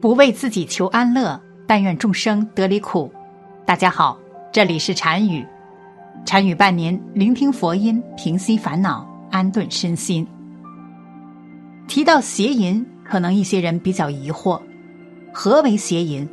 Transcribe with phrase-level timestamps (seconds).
[0.00, 3.12] 不为自己求安乐，但愿众生得离苦。
[3.66, 4.18] 大家好，
[4.50, 5.46] 这里是禅语，
[6.24, 10.26] 禅语伴您聆听佛音，平息烦恼，安顿身心。
[11.86, 14.58] 提到邪淫，可能一些人比较疑惑：
[15.34, 16.26] 何为邪淫？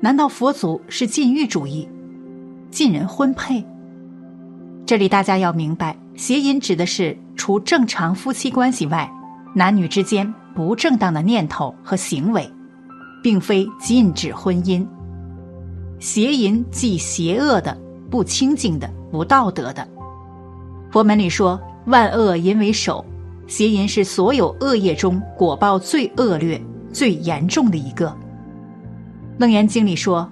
[0.00, 1.86] 难道佛祖是禁欲主义，
[2.70, 3.62] 禁人婚配？
[4.86, 9.12] 这里大家要明白，邪淫指的是除正常夫妻关系外，
[9.54, 12.50] 男女之间不正当的念头和行为，
[13.24, 14.86] 并非禁止婚姻。
[15.98, 17.74] 邪淫即邪恶的、
[18.10, 19.88] 不清净的、不道德的。
[20.90, 23.02] 佛门里说：“万恶淫为首”，
[23.48, 28.14] 邪淫是所有恶业中果报最恶劣、最严重的一个。
[29.38, 30.30] 楞严经里说：“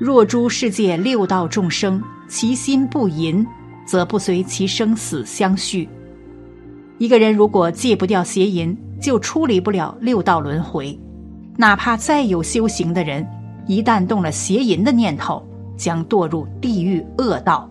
[0.00, 3.44] 若诸世界六道众生，其心不淫。”
[3.84, 5.88] 则不随其生死相续。
[6.98, 10.96] 一个人如果戒不掉邪淫，就出离不了六道轮回。
[11.56, 13.26] 哪怕再有修行的人，
[13.66, 15.42] 一旦动了邪淫的念头，
[15.76, 17.70] 将堕入地狱恶道。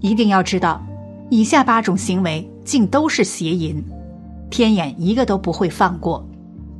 [0.00, 0.84] 一定要知道，
[1.30, 3.82] 以下八种行为竟都是邪淫，
[4.50, 6.26] 天眼一个都不会放过。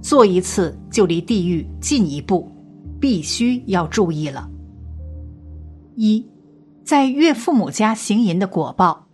[0.01, 2.51] 做一次就离地狱近一步，
[3.01, 4.49] 必须要注意了。
[5.97, 6.25] 一。
[6.85, 9.05] 在岳父母家行淫的果报，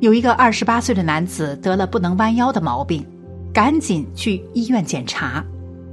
[0.00, 3.02] 有一个二十八岁的男子得了不能弯腰的毛病，
[3.52, 5.44] 赶紧去医院检查，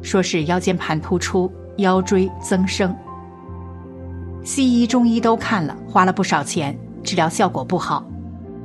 [0.02, 2.96] 说是腰间盘突出、腰椎增生。
[4.44, 8.06] 西医、中医都看了，花了不少钱，治疗效果不好，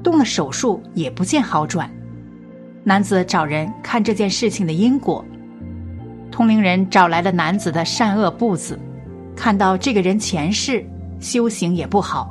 [0.02, 1.90] 动了手术也不见好转。
[2.84, 5.24] 男子找人看这件事情的因果，
[6.30, 8.78] 通灵人找来了男子的善恶簿子，
[9.34, 10.84] 看到这个人前世。
[11.20, 12.28] 修行也不好，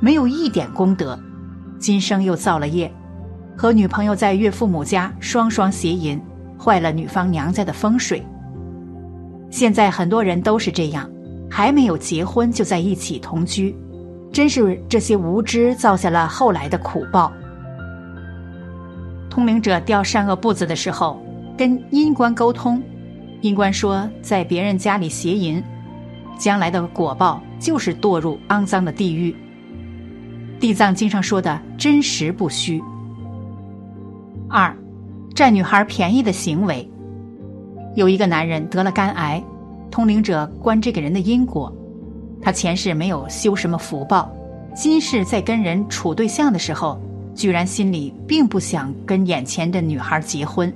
[0.00, 1.18] 没有一点功德，
[1.78, 2.92] 今生又造了业，
[3.56, 6.20] 和女朋友在岳父母家双双邪淫，
[6.58, 8.22] 坏了女方娘家的风水。
[9.50, 11.08] 现在很多人都是这样，
[11.50, 13.74] 还没有结婚就在一起同居，
[14.32, 17.32] 真是这些无知造下了后来的苦报。
[19.30, 21.20] 通灵者调善恶簿子的时候，
[21.56, 22.82] 跟阴官沟通，
[23.40, 25.62] 阴官说在别人家里邪淫。
[26.36, 29.34] 将来的果报就是堕入肮脏的地狱。
[30.58, 32.82] 地藏经上说的真实不虚。
[34.56, 34.72] 二，
[35.34, 36.88] 占女孩便宜的行为。
[37.96, 39.42] 有一个男人得了肝癌，
[39.90, 41.74] 通灵者观这个人的因果，
[42.40, 44.32] 他前世没有修什么福报，
[44.72, 47.00] 今世在跟人处对象的时候，
[47.34, 50.72] 居然心里并不想跟眼前的女孩结婚，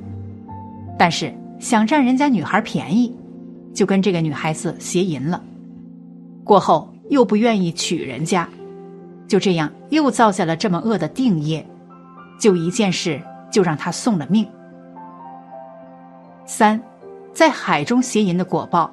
[0.98, 3.14] 但是想占人家女孩便宜。
[3.72, 5.40] 就跟这个女孩子邪淫了，
[6.42, 8.48] 过后又不愿意娶人家，
[9.28, 11.64] 就这样又造下了这么恶的定业，
[12.40, 14.48] 就一件事就让他送了命。
[16.46, 16.80] 三，
[17.32, 18.90] 在海中邪淫的果报，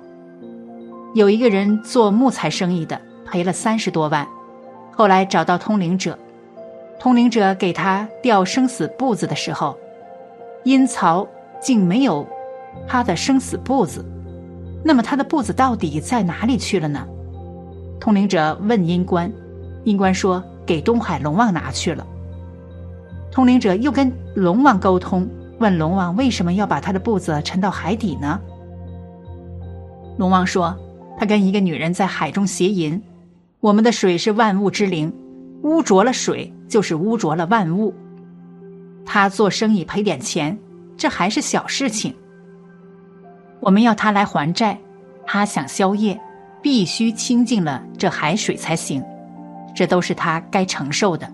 [1.14, 4.28] 有一个人做木材生意的，赔了三十多万，
[4.92, 6.18] 后来找到通灵者，
[7.00, 9.78] 通灵者给他调生死簿子的时候，
[10.64, 11.28] 阴曹
[11.62, 12.28] 竟没有
[12.88, 14.06] 他的生死簿子。
[14.84, 17.08] 那么他的簿子到底在哪里去了呢？
[18.00, 19.32] 通灵者问阴官，
[19.86, 22.06] 阴官说给东海龙王拿去了。
[23.35, 25.29] 通灵者又跟龙王沟通，
[25.59, 28.40] 问龙王为什么要把他的步子沉到海底呢？
[30.18, 30.73] 龙王说
[31.19, 33.03] 他跟一个女人在海中邪淫。
[33.59, 35.13] 我们的水是万物之灵，
[35.63, 37.94] 污浊了水就是污浊了万物。
[39.06, 40.57] 他做生意赔点钱，
[40.96, 42.16] 这还是小事情。
[43.59, 44.79] 我们要他来还债，
[45.25, 46.17] 他想消业，
[46.62, 49.03] 必须清净了这海水才行，
[49.75, 51.29] 这都是他该承受的。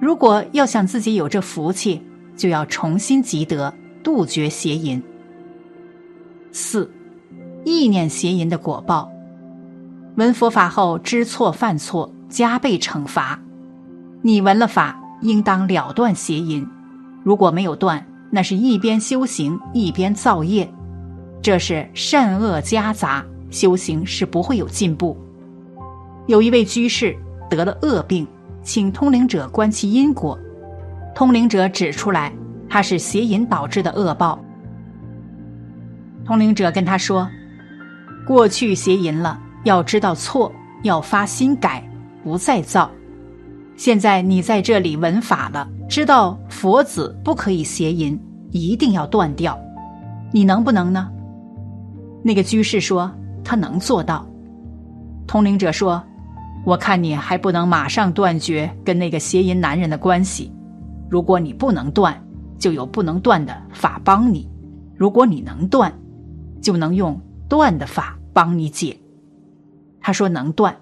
[0.00, 2.02] 如果要想自己有这福气，
[2.34, 3.72] 就要重新积德，
[4.02, 5.00] 杜绝邪淫。
[6.50, 6.90] 四，
[7.64, 9.10] 意念邪淫的果报，
[10.16, 13.38] 闻佛法后知错犯错，加倍惩罚。
[14.22, 16.66] 你闻了法，应当了断邪淫，
[17.22, 20.66] 如果没有断，那是一边修行一边造业。
[21.42, 25.14] 这是善恶夹杂，修行是不会有进步。
[26.26, 27.14] 有一位居士
[27.50, 28.26] 得了恶病，
[28.62, 30.38] 请通灵者观其因果。
[31.14, 32.32] 通灵者指出来，
[32.68, 34.38] 他是邪淫导致的恶报。
[36.24, 37.28] 通灵者跟他说
[38.26, 40.52] ：“过去邪淫了，要知道错，
[40.82, 41.82] 要发心改，
[42.22, 42.90] 不再造。
[43.76, 48.20] 现在你在这里闻法了，知道佛子不可以邪淫，
[48.50, 49.58] 一定要断掉。
[50.32, 51.08] 你能不能呢？”
[52.22, 53.10] 那个居士说
[53.42, 54.24] ：“他能做到。”
[55.26, 56.02] 通灵者说
[56.64, 60.52] ：“我看你还不能马上断绝跟那个邪淫男人的关系。
[61.08, 62.14] 如果你不能断，
[62.58, 64.46] 就有不能断的法帮你；
[64.94, 65.92] 如果你能断，
[66.60, 67.18] 就能用
[67.48, 68.96] 断的法帮你解。
[70.00, 70.76] 他说能断。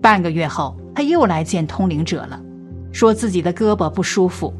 [0.00, 2.40] 半个月后，他又来见通灵者了，
[2.92, 4.52] 说自己的胳膊不舒服，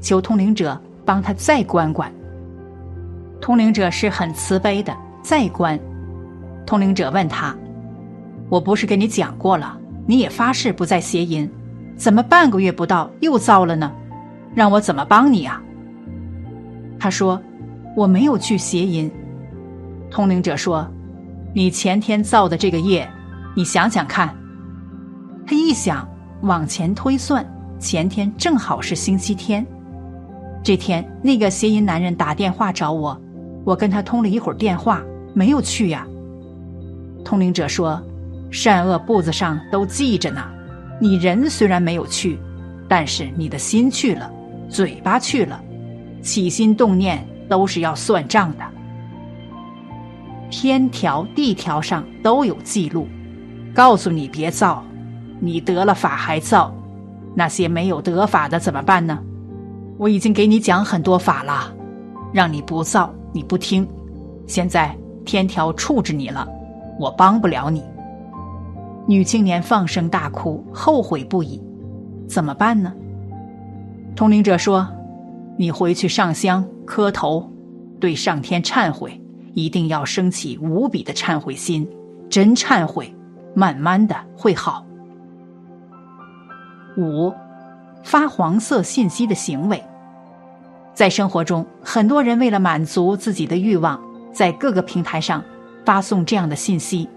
[0.00, 2.12] 求通灵者帮他再关关。
[3.40, 5.78] 通灵者是很慈悲的，再关。
[6.64, 7.56] 通灵者问他
[8.48, 11.50] ：“我不是跟你讲过了，你也发誓不再邪淫，
[11.96, 13.92] 怎么半个月不到又糟了呢？
[14.54, 15.62] 让我怎么帮你啊？”
[16.98, 17.40] 他说
[17.96, 19.10] ：“我没有去邪淫。”
[20.10, 20.86] 通灵者说
[21.52, 23.08] ：“你前天造的这个业，
[23.54, 24.34] 你想想看。”
[25.46, 26.08] 他一想，
[26.42, 27.44] 往前推算，
[27.78, 29.66] 前天正好是星期天。
[30.62, 33.20] 这天，那个邪淫男人打电话找我，
[33.64, 35.02] 我跟他通了一会儿电话，
[35.34, 36.06] 没有去呀。
[37.24, 38.02] 通灵者说
[38.50, 40.44] ：“善恶簿子上都记着呢，
[41.00, 42.38] 你人虽然没有去，
[42.88, 44.30] 但是你的心去了，
[44.68, 45.60] 嘴巴去了，
[46.22, 48.64] 起心动念都是要算账的。
[50.50, 53.08] 天条地条上都有记录，
[53.74, 54.82] 告诉你别造。”
[55.38, 56.74] 你得了法还造，
[57.34, 59.18] 那些没有得法的怎么办呢？
[59.98, 61.70] 我已经给你讲很多法了，
[62.32, 63.86] 让你不造，你不听，
[64.46, 64.96] 现在
[65.26, 66.48] 天条处置你了，
[66.98, 67.84] 我帮不了你。
[69.06, 71.62] 女青年放声大哭，后悔不已，
[72.28, 72.92] 怎么办呢？
[74.16, 74.88] 通灵者说
[75.56, 77.48] ：“你回去上香磕头，
[78.00, 79.20] 对上天忏悔，
[79.54, 81.88] 一定要升起无比的忏悔心，
[82.28, 83.14] 真忏悔，
[83.54, 84.84] 慢慢的会好。”
[86.98, 87.32] 五，
[88.02, 89.82] 发黄色信息的行为，
[90.94, 94.00] 在生活中，很多人为了满足自己的欲望，
[94.32, 95.44] 在各个平台上
[95.84, 97.08] 发送这样的信息，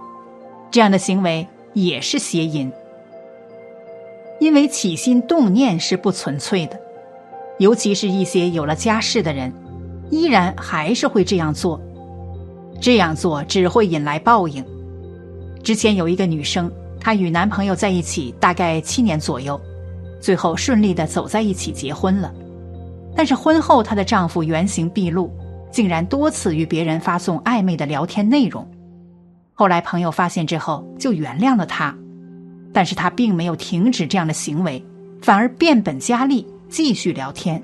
[0.69, 2.71] 这样的行为也是邪淫，
[4.39, 6.79] 因为起心动念是不纯粹的，
[7.59, 9.53] 尤其是一些有了家室的人，
[10.09, 11.79] 依然还是会这样做，
[12.81, 14.63] 这样做只会引来报应。
[15.63, 19.59] 之前有一个女生，她与男朋友在一起大概七年左右。
[20.21, 22.33] 最后顺利的走在一起结婚了，
[23.15, 25.31] 但是婚后她的丈夫原形毕露，
[25.71, 28.67] 竟然多次与别人发送暧昧的聊天内容。
[29.59, 31.93] 后来朋友发现之后就原谅了他，
[32.71, 34.81] 但是他并没有停止这样的行为，
[35.21, 37.61] 反而变本加厉继续聊天，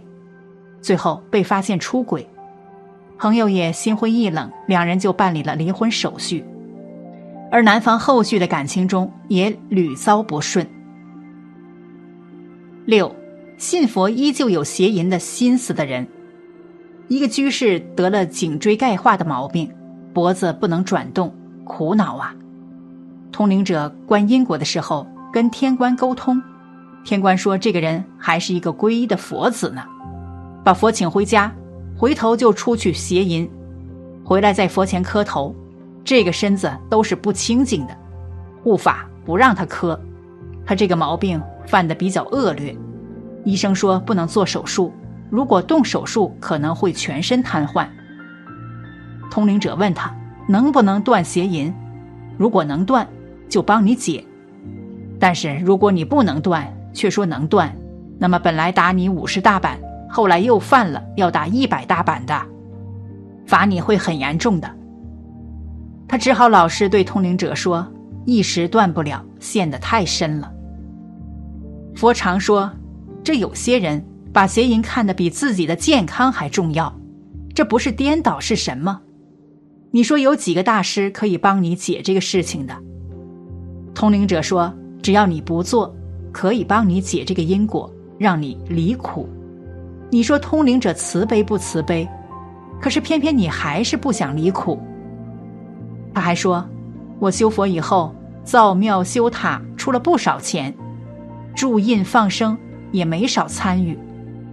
[0.81, 2.27] 最后被发现出轨，
[3.18, 6.44] 朋友也心灰意冷，两人就办理了离婚手续，
[7.50, 10.68] 而男方后续的感情中也屡遭不顺。
[12.83, 13.15] 六，
[13.57, 16.06] 信佛依旧有邪淫的心思的人，
[17.07, 19.71] 一个居士得了颈椎钙化的毛病，
[20.13, 21.33] 脖子不能转动，
[21.65, 22.33] 苦恼啊！
[23.31, 26.41] 通灵者观因果的时候，跟天官沟通，
[27.03, 29.83] 天官说这个人还是一个皈依的佛子呢，
[30.63, 31.51] 把佛请回家，
[31.97, 33.50] 回头就出去邪淫，
[34.23, 35.53] 回来在佛前磕头，
[36.06, 37.97] 这个身子都是不清净的，
[38.63, 40.00] 护法不让他磕，
[40.65, 41.41] 他这个毛病。
[41.67, 42.77] 犯的比较恶劣，
[43.44, 44.94] 医生说不能做手术，
[45.31, 47.88] 如果动手术可能会全身瘫痪。
[49.31, 50.15] 通灵者问他
[50.47, 51.74] 能不能断邪淫，
[52.38, 53.07] 如果能断，
[53.50, 54.24] 就帮你解；
[55.19, 57.75] 但是如果你不能断，却说能断，
[58.19, 62.39] 那么本来打你五十大板，后来又犯了，要打一百大板的，
[63.46, 64.70] 罚你会很严重的。
[66.08, 67.86] 他只好老实对通灵者说：
[68.25, 70.51] 一时断不了，陷得太深了。
[71.96, 72.72] 佛常说，
[73.24, 76.93] 这有些人把邪淫看得比自己的健康还重要，
[77.53, 79.01] 这不是颠倒是什么？
[79.96, 82.75] 你说有几个大师可以帮你解这个事情的？
[83.94, 84.70] 通灵者说，
[85.02, 85.96] 只要你不做，
[86.34, 89.30] 可以帮你解这个因果，让你离苦。
[90.10, 92.06] 你说通灵者慈悲不慈悲？
[92.82, 94.78] 可是偏偏你还是不想离苦。
[96.14, 96.68] 他还说，
[97.18, 100.75] 我修佛以后造庙修塔出了不少钱。
[101.56, 102.58] 铸印放生
[102.92, 103.98] 也没少参与，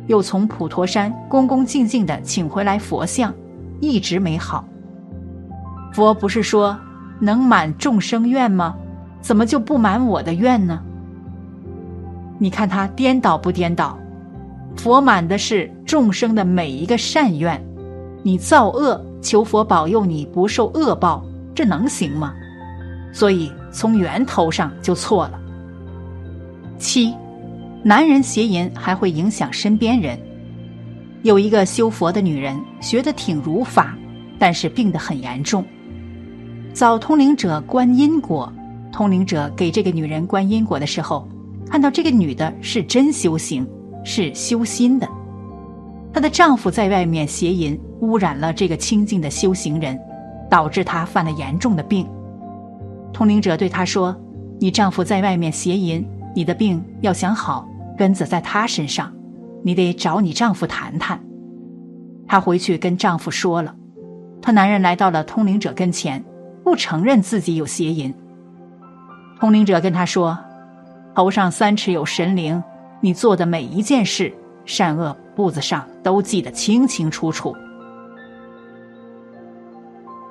[0.07, 3.35] 又从普陀山恭恭敬敬的请回来佛像，
[3.81, 4.65] 一直没好。
[5.93, 6.79] 佛不是说
[7.21, 8.75] 能满众生愿吗？
[9.21, 10.81] 怎么就不满我的愿呢？
[12.39, 13.97] 你看他颠倒不颠倒？
[14.77, 17.63] 佛满的是众生的每一个善愿，
[18.23, 22.35] 你造恶求佛保佑你不受恶报，这能行吗？
[23.13, 25.39] 所以从源头上就错了。
[26.79, 27.15] 七，
[27.85, 30.19] 男人邪淫还会影响身边人。
[31.23, 33.95] 有一个修佛的女人，学得挺如法，
[34.39, 35.65] 但是病得很严重。
[36.75, 38.51] 找通灵者观因果，
[38.91, 41.29] 通灵者给这个女人观因果的时候，
[41.67, 43.67] 看到这个女的是真修行，
[44.05, 45.07] 是修心的。
[46.15, 49.99] 她的丈夫在外面邪淫，污染了这个清净的修行人，
[50.49, 52.09] 导致她犯了严重的病。
[53.13, 54.17] 通灵者对她说
[54.59, 59.13] ：“你丈夫在外面邪淫，你的病要想好，根子在他身上，
[59.63, 61.23] 你得找你丈夫谈谈。”
[62.27, 63.75] 她回去跟丈夫说了，
[64.41, 66.23] 她男人来到了通灵者跟前，
[66.63, 68.13] 不承认自己有邪淫。
[69.41, 70.39] 通灵者跟他说
[71.15, 72.63] ：“头上三尺有神灵，
[73.01, 74.33] 你做的每一件事，
[74.65, 77.55] 善恶簿子上都记得清清楚楚。”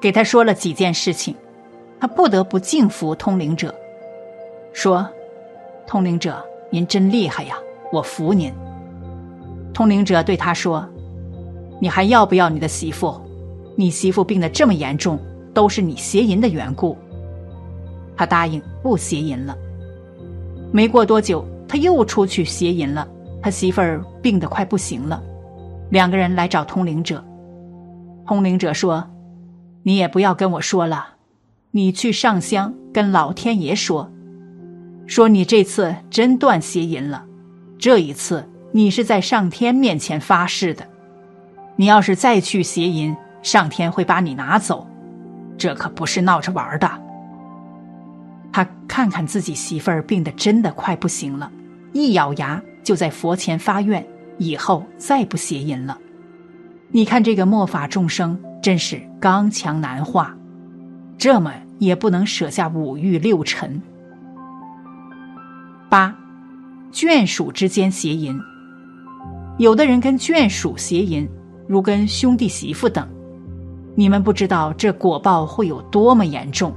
[0.02, 1.36] 给他说了几件事情，
[2.00, 3.74] 他不得不敬服通灵者，
[4.74, 5.08] 说
[5.86, 7.56] ：“通灵者，您真厉害呀，
[7.92, 8.52] 我服您。”
[9.74, 10.88] 通灵者对他说
[11.80, 13.22] ：“你还要不要你的媳妇？
[13.76, 15.20] 你媳妇病得这么严重，
[15.54, 16.98] 都是你邪淫的缘故。”
[18.16, 19.58] 他答应不邪淫了。
[20.72, 23.08] 没过多久，他又出去邪淫了。
[23.42, 25.22] 他媳妇儿病得快不行了，
[25.90, 27.24] 两个人来找通灵者。
[28.28, 29.10] 通灵者说
[29.82, 31.16] ：“你也不要跟我说了，
[31.72, 34.12] 你去上香跟老天爷说，
[35.08, 37.26] 说你这次真断邪淫了。
[37.80, 40.86] 这一次你是在上天面前发誓的。
[41.76, 44.88] 你要是再去邪淫，上天会把你拿走。
[45.62, 46.90] 这可不是闹着玩的。”
[48.52, 51.52] 他看看自己媳妇儿病得真的快不行了，
[51.94, 54.04] 一咬牙就在佛前发愿，
[54.40, 55.96] 以后再不邪淫了。
[56.90, 60.36] 你看这个末法众生真是刚强难化，
[61.18, 63.80] 这么也不能舍下五欲六尘。
[65.88, 66.14] 八，
[66.92, 68.38] 眷属之间邪淫，
[69.58, 71.30] 有的人跟眷属邪淫，
[71.68, 73.08] 如跟兄弟媳妇等，
[73.96, 76.74] 你们不知道这果报会有多么严重。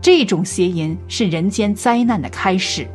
[0.00, 2.86] 这种邪淫是人间灾难的开始。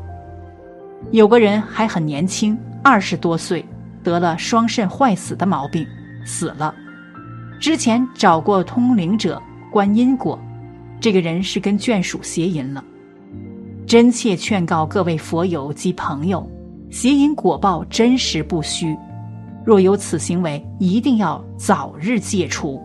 [1.12, 3.65] 有个人还很年轻，二十多岁，
[4.03, 5.88] 得了双肾坏死的毛病，
[6.25, 6.75] 死了。
[7.60, 9.41] 之前找过通灵者
[9.72, 10.38] 观因果，
[11.00, 12.84] 这个人是跟眷属邪淫了。
[13.88, 16.48] 真切劝告各位佛友及朋友，
[16.91, 18.96] 邪淫果报真实不虚，
[19.65, 22.79] 若有此行为，一定要早日戒除。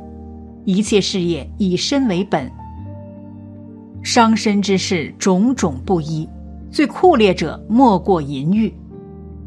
[0.64, 2.50] 一切事业以身为本。
[4.02, 6.28] 伤身之事种种不一，
[6.70, 8.72] 最酷烈者莫过淫欲。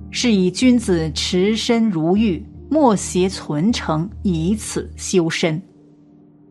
[0.10, 5.62] 是以君子持身如玉，莫邪存诚，以此修身。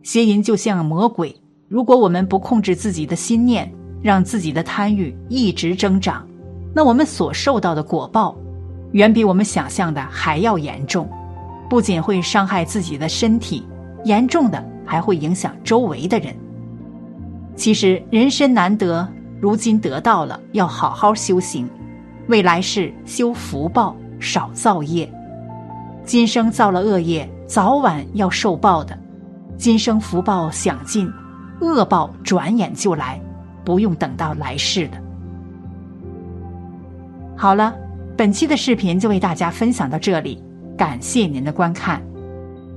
[0.03, 1.35] 邪淫就像魔鬼，
[1.69, 6.25] 如果我们不控制自己的心念，让自己的贪欲一直增长，
[6.75, 8.37] 那我们所受到的果报，
[8.93, 11.09] 远比我们想象的还要严重。
[11.69, 13.65] 不仅会伤害自己的身体，
[14.07, 16.33] 严重的还会影响周围的人。
[17.57, 19.07] 其实人生难得，
[19.41, 21.69] 如今得到了，要好好修行，
[22.29, 25.13] 未来世修福报，少造业。
[26.05, 28.97] 今生造了恶业，早晚要受报的。
[29.57, 31.11] 今生福报享尽，
[31.61, 33.21] 恶报转眼就来，
[33.65, 35.03] 不用等到来世的。
[37.37, 37.75] 好了，
[38.17, 40.41] 本期的视频就为大家分享到这里，
[40.77, 42.01] 感谢您的观看。